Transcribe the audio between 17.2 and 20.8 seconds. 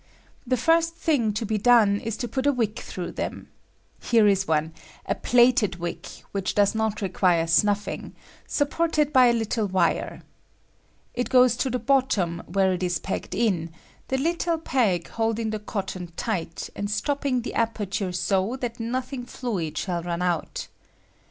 the aperture so that nothing fluid shall run oat.